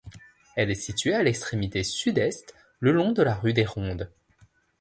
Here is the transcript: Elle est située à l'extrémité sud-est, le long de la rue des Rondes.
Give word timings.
Elle 0.55 0.71
est 0.71 0.73
située 0.73 1.13
à 1.13 1.21
l'extrémité 1.21 1.83
sud-est, 1.83 2.55
le 2.79 2.91
long 2.91 3.11
de 3.11 3.21
la 3.21 3.35
rue 3.35 3.53
des 3.53 3.65
Rondes. 3.65 4.09